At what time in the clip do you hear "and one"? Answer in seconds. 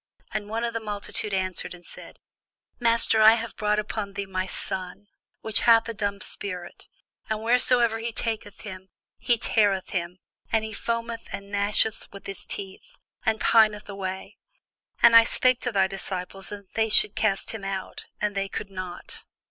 0.31-0.63